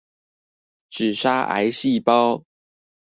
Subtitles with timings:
[0.89, 2.43] 只殺癌細胞！